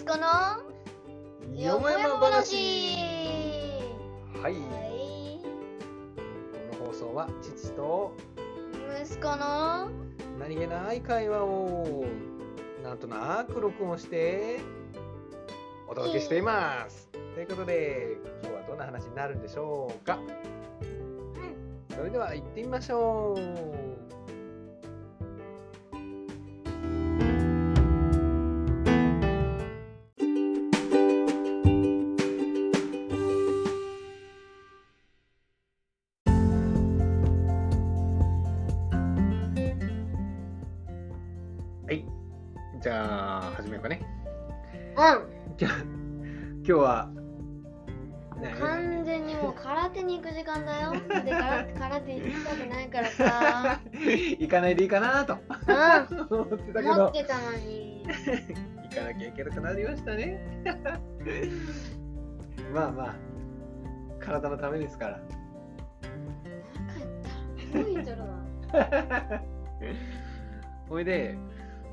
[0.00, 0.26] 息子の
[1.54, 2.56] よもやま話。
[4.42, 5.40] はい、はい
[6.72, 8.14] この放送は父と
[9.02, 9.90] 息子の
[10.38, 12.06] 何気ない会話を
[12.82, 14.60] なんとなく録音して
[15.86, 17.10] お届けしています。
[17.34, 20.18] ということで今日はどんな話になるんでしょうか。
[21.94, 24.19] それでは行ってみましょう
[42.80, 44.00] じゃあ始めようかね。
[44.96, 45.02] う
[45.52, 45.56] ん。
[45.58, 47.10] じゃあ今日は
[48.40, 48.56] ね。
[48.58, 50.92] 完全にもう空手に行く時間だよ。
[50.92, 53.82] で空 空手行きたくないからさ。
[53.92, 55.34] 行かないでいいかなと。
[55.34, 55.38] う
[56.34, 56.96] 思ってたんけど。
[56.96, 58.02] 持ってたのに。
[58.88, 60.64] 行かなきゃいけなくなりましたね。
[62.72, 63.16] まあまあ
[64.20, 65.20] 体のためですから。
[67.70, 68.28] 帰ったら動いとるわ
[70.88, 71.36] ほいで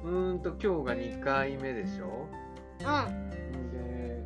[0.07, 2.27] うーんと今日が2回目でしょ？
[2.79, 2.85] うん。
[3.71, 4.23] で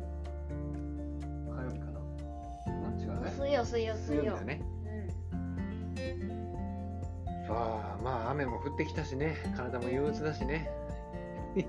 [1.50, 2.00] 火曜日かな。
[2.88, 3.30] うん違うね。
[3.36, 4.22] 水曜水曜水曜。
[4.22, 4.62] 水曜日だね。
[7.48, 9.34] さあまあ雨も降ってきたしね。
[9.56, 10.70] 体も憂鬱だしね。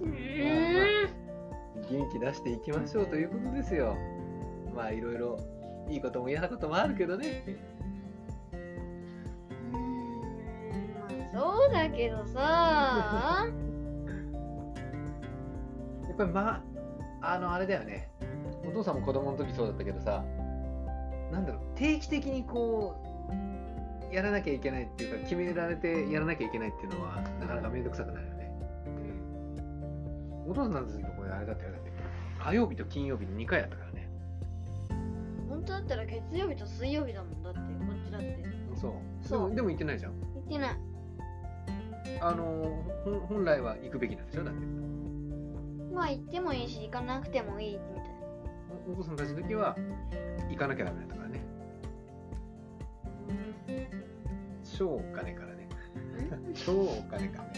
[0.00, 0.12] うん
[1.90, 3.94] 元気出していきましょうということですよ。
[4.74, 5.36] まあいろいろ
[5.90, 7.44] いいことも嫌なこともあるけどね
[11.40, 13.46] そうだけどさ。
[16.06, 16.62] やっぱりま
[17.22, 18.10] ああのあれだよね。
[18.68, 20.22] お父さんも子供の時そうだったけどさ
[21.32, 21.62] なんだろう。
[21.76, 23.02] 定期的にこ
[24.10, 28.52] うやらなきゃいけないっていうか決められてやらなきゃいけないっていうのはなかなか面倒くさくなるよね。
[30.46, 31.90] お父さんなんですけどこれあれだったよだって
[32.38, 34.10] 火曜日と金曜日に2回やったからね。
[35.48, 37.64] 本当だったら月曜日と水曜日だもんだってこ
[37.98, 38.44] っちだって。
[38.74, 38.92] そう。
[39.22, 39.54] そう。
[39.54, 40.12] でも行ってないじゃん。
[40.12, 40.89] 行ってない
[42.20, 42.82] あの
[43.28, 44.44] 本来は行くべきなんでしょ？
[44.44, 44.60] だって。
[45.94, 48.04] まあ行ってもいいし行かなくてもいいみたい
[48.88, 49.76] おお父さんたちの時は
[50.48, 51.40] 行かなきゃダメだったからね
[54.78, 55.68] 超お金からね。
[56.54, 57.42] 超お金か。
[57.42, 57.50] ら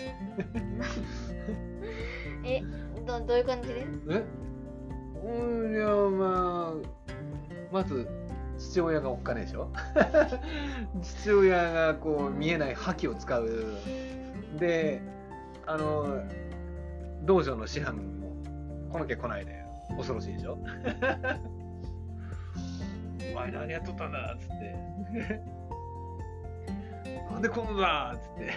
[2.49, 2.63] え
[3.07, 3.87] どどういう感じで？
[4.11, 4.25] え？
[5.25, 6.75] うんいやまあ
[7.73, 8.09] まず
[8.59, 9.69] 父親がおっかねえでしょ？
[11.03, 13.65] 父親がこう見えない覇気を使う
[14.59, 15.03] で
[15.67, 16.23] あの
[17.25, 18.35] 道場の師範も
[18.93, 19.63] 来なきゃ来ないで。
[19.97, 20.57] 恐ろしいでしょ？
[23.33, 24.75] お前何やっとったんだっつって。
[27.31, 28.51] なんでこんのだっつって。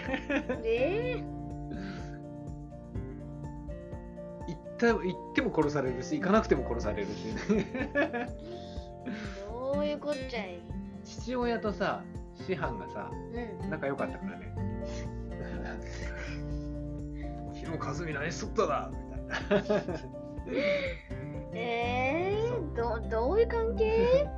[0.64, 1.22] え
[4.48, 4.98] 行った行
[5.30, 7.26] っても殺されるし行かなくても殺されるし。
[7.26, 8.28] ね
[9.50, 10.60] どういうこっちゃい。
[11.04, 12.02] 父親とさ
[12.46, 13.10] 師範がさ
[13.62, 13.70] うん。
[13.70, 14.54] 仲良かったからね
[17.86, 19.80] かすみ何しとっただみたいな
[21.54, 24.28] えー、どどういう関係？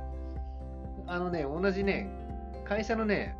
[1.07, 2.09] あのね同じね
[2.63, 3.35] 会社のね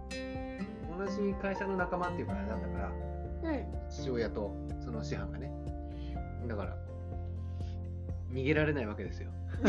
[0.97, 2.91] 同じ会社の仲間っていうかなんだから
[3.51, 3.65] うん。
[3.89, 5.51] 父親とその師範がね。
[6.47, 6.75] だから
[8.31, 9.29] 逃げられないわけですよ。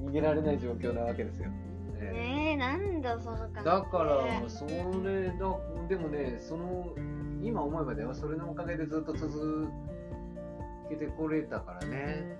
[0.00, 1.70] 逃げられない状況なわけですよ、ね
[2.00, 3.62] ねえなんだその関係。
[3.64, 4.74] だからそれ
[5.38, 6.94] だでもねその
[7.42, 9.68] 今思えばではそれのおかげでずっと続
[10.88, 12.36] けてこれたからね。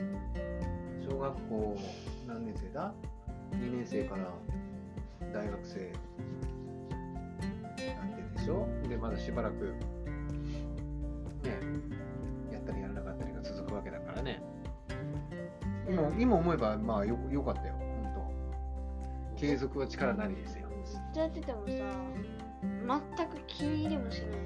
[1.09, 1.79] 小学校
[2.29, 2.93] 何年生だ
[3.53, 4.33] ？2年生から
[5.33, 5.93] 大学生。
[7.97, 11.59] なんてでしょでまだしばらくね
[12.53, 14.43] やったりやらなかったりが続くわけだからね。
[15.89, 17.75] 今今思えばまあよよかったよ。
[17.75, 18.13] 本
[19.35, 19.41] 当。
[19.41, 20.69] 継続は力なりですよ。
[20.85, 21.73] ずっとやっててもさ
[23.17, 24.41] 全く気に入りもしない。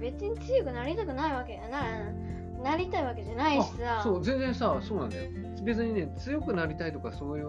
[0.00, 2.12] 別に強くなりたくないわけな
[2.62, 4.00] なりたいわけじゃないしさ。
[4.00, 5.30] あそう全然さそうなんだよ。
[5.62, 7.46] 別にね強くなりたいとかそういう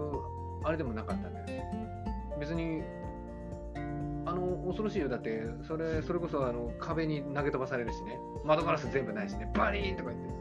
[0.63, 1.45] あれでもなかったんだよ。
[1.45, 1.63] ね
[2.39, 2.81] 別に
[4.25, 5.09] あの恐ろしいよ。
[5.09, 8.17] だってそれそれこそあの壁に投げ飛ばされるしね。
[8.45, 9.51] 窓ガラス全部ないしね。
[9.55, 10.31] バリーンとか言って。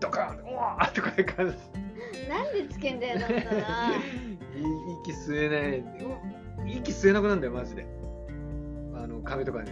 [0.00, 2.28] ドカーンうわーとかいう感じ。
[2.28, 3.42] なんでつけんだよだったら
[5.02, 6.76] 息吸えない。
[6.78, 7.86] 息吸えなくなるんだよマジで。
[8.96, 9.70] あの壁とかに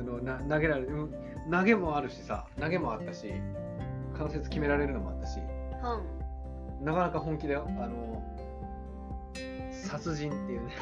[0.00, 0.88] あのな投げられる。
[0.88, 1.14] うん
[1.50, 3.32] 投げもあるしさ投げもあったし
[4.16, 6.84] 関節決められるのもあったしうん。
[6.84, 8.22] なかなか本気だよあの
[9.72, 10.72] 殺人っていうね。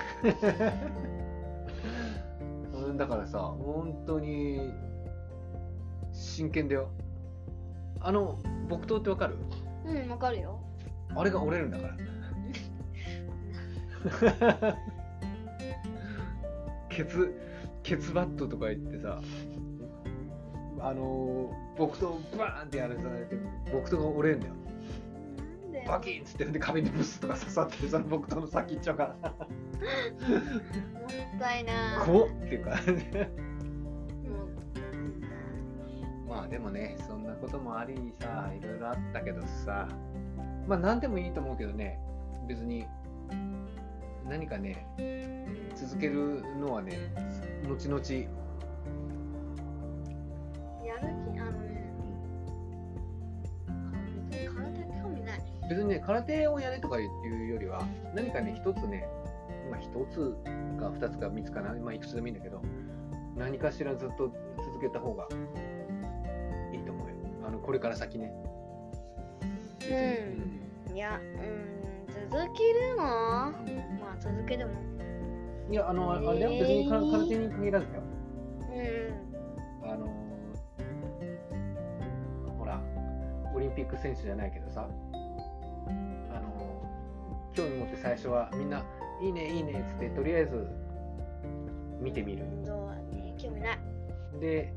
[2.75, 4.73] う んだからさ本当に
[6.13, 6.89] 真剣だよ。
[8.01, 8.39] あの
[8.69, 9.37] 木刀ってわかる？
[9.87, 10.59] うんわかるよ。
[11.15, 11.95] あれが折れるんだから。
[16.89, 17.35] ケツ
[17.89, 19.23] ケツバットとか言ってさ
[20.81, 23.37] あのー、木刀バーンってやるされて
[23.73, 24.55] 木刀が折れるんだよ。
[25.65, 25.85] なんで？
[25.89, 29.07] バキンっつってで壁にブスとか刺さってその木刀の先っちょが。
[29.09, 29.39] もっ
[31.41, 32.05] たいな。
[32.05, 32.71] こうっていうか
[36.29, 39.89] もまあでもねそんなこともありさいろいろあったけどさ。
[40.67, 41.99] まあ何でもいいと思うけどね。
[42.47, 42.87] 別に
[44.29, 44.87] 何かね
[45.81, 46.99] 続けるのはね
[47.69, 48.01] 後々。
[50.85, 51.01] やる
[51.33, 51.93] 気あのね。
[54.31, 55.41] 別に空手興味ない。
[55.71, 59.07] 別にね空手をやれとかいうよりは何かね一つね
[59.71, 60.35] まあ一つ
[60.81, 62.61] か二つか三つかなまあいくつでもいいんだけど
[63.37, 65.29] 何かしらずっと続けた方が
[66.73, 67.15] いいと思うよ。
[67.47, 68.33] あのこれから先ね。
[70.89, 70.97] うん。
[70.97, 71.79] いやうん
[72.31, 73.53] 続けるのま
[74.13, 74.73] あ続けても
[75.71, 76.51] いやあのあれだよ。
[76.51, 78.03] 別に空空手に限らずだよ。
[79.83, 79.91] うん。
[79.91, 80.07] あの
[82.59, 82.81] ほら
[83.55, 84.89] オリンピック選手じゃないけどさ。
[86.31, 86.83] あの
[87.55, 88.85] 興味持って最初はみんな
[89.21, 90.67] 「いいねいいね」っつってとりあえず
[92.01, 92.45] 見てみる。
[92.45, 93.35] 運動はね。
[93.39, 93.79] 興味ない。
[94.41, 94.73] で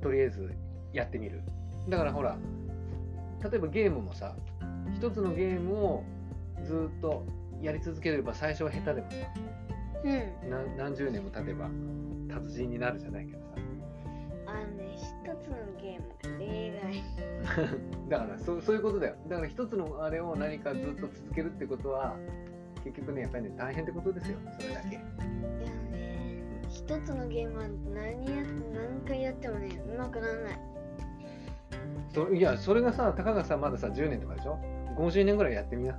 [0.00, 0.54] とりあえず
[0.92, 1.42] やってみる。
[1.88, 2.38] だからほら
[3.42, 4.34] 例えばゲームもさ
[4.94, 6.04] 一つのゲームを
[6.64, 7.24] ずっと
[7.60, 9.16] やり続ければ最初は下手でもさ
[10.06, 10.50] うん。
[10.50, 11.68] 何何十年も経てば
[12.28, 13.46] 達人になるじゃないけどさ。
[14.46, 15.02] あのね一
[15.42, 19.16] つのゲームが例外 だからそうそういうことだよ。
[19.28, 22.16] だから一つのあれを何かずっと続けるってことは
[22.84, 24.38] 結局ねやっぱりね大変ってことですよ。
[24.58, 24.88] それだけ。
[24.88, 25.00] いや
[25.90, 28.42] ね一つのゲームは何や
[28.72, 30.60] 何回やってもねうまくならない。
[32.14, 34.58] そいやそれがさたかがさまださ10年とかでしょ
[34.96, 35.98] ？50年ぐらいやってみな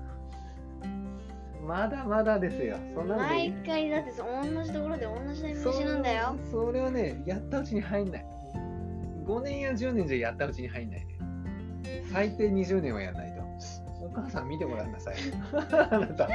[1.67, 2.77] まだまだですよ。
[2.95, 6.35] そんな毎回だってさ同じところで同じタイミング死ぬんだよ。
[6.49, 8.25] そそれはねやったうちに入んない。
[9.25, 11.19] 5年や10年じゃやったうちに入んないね。
[12.11, 13.41] 最低20年はやらないと。
[14.05, 15.15] お母さん見てごらんなさい。
[15.91, 16.29] あなた。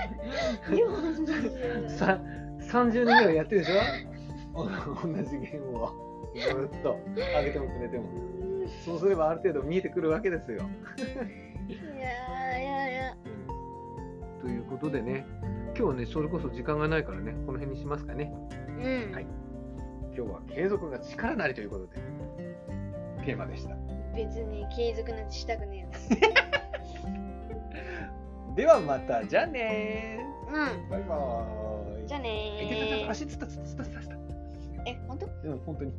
[0.68, 2.20] 40さ
[2.60, 4.60] 30年ぐらいやってるでしょ？
[4.60, 4.70] お同
[5.22, 5.92] じゲームを。
[6.34, 6.98] ずっと。
[7.16, 8.04] 上げてもくれても。
[8.84, 10.68] そうすればある程度見えてくるわけですよ。
[11.68, 12.51] いや
[14.82, 15.24] ことでね
[15.68, 18.32] 今日はねそれこそ時間がないからねこの辺にしますかね。
[18.68, 18.72] う
[19.10, 19.26] ん、はい。
[20.14, 21.94] 今日は継続が力なりということで
[23.24, 23.74] テーマでした。
[24.14, 25.88] 別に継続なんてしたくね
[28.56, 30.18] ではまたじゃあね。
[30.48, 30.54] うん。
[30.90, 32.08] バイバーイ。
[32.08, 34.14] じゃあねえちょちょちょー足つったつったつったつった。
[34.90, 35.26] え本当？
[35.44, 35.92] うん本当に